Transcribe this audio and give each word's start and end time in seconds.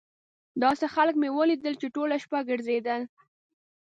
داسې 0.63 0.85
خلک 0.95 1.15
مې 1.21 1.29
ولیدل 1.37 1.73
چې 1.81 1.87
ټوله 1.95 2.15
شپه 2.23 2.39
ګرځېدل. 2.49 3.01